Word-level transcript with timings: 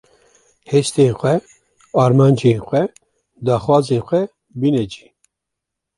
hestên 0.71 1.11
xwe, 1.19 1.33
armancên 2.03 2.59
xwe, 2.67 2.81
daxwazên 3.45 4.01
xwe 4.07 4.21
bîne 4.59 4.83
cî. 4.91 5.05